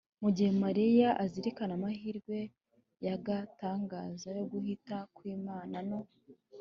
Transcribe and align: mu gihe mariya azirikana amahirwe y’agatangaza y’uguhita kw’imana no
mu 0.21 0.29
gihe 0.35 0.51
mariya 0.63 1.09
azirikana 1.23 1.73
amahirwe 1.79 2.37
y’agatangaza 3.05 4.27
y’uguhita 4.37 4.97
kw’imana 5.15 5.77
no 5.89 5.99